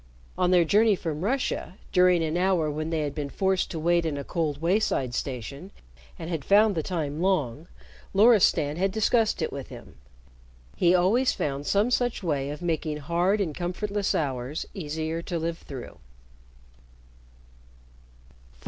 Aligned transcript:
On 0.35 0.49
their 0.49 0.65
journey 0.65 0.95
from 0.95 1.23
Russia, 1.23 1.77
during 1.91 2.23
an 2.23 2.35
hour 2.35 2.71
when 2.71 2.89
they 2.89 3.01
had 3.01 3.13
been 3.13 3.29
forced 3.29 3.69
to 3.69 3.77
wait 3.77 4.03
in 4.03 4.17
a 4.17 4.23
cold 4.23 4.59
wayside 4.59 5.13
station 5.13 5.69
and 6.17 6.27
had 6.27 6.43
found 6.43 6.73
the 6.73 6.81
time 6.81 7.21
long, 7.21 7.67
Loristan 8.11 8.77
had 8.77 8.91
discussed 8.91 9.43
it 9.43 9.53
with 9.53 9.67
him. 9.67 9.97
He 10.75 10.95
always 10.95 11.33
found 11.33 11.67
some 11.67 11.91
such 11.91 12.23
way 12.23 12.49
of 12.49 12.63
making 12.63 12.97
hard 12.97 13.39
and 13.39 13.53
comfortless 13.53 14.15
hours 14.15 14.65
easier 14.73 15.21
to 15.21 15.37
live 15.37 15.59
through. 15.59 15.99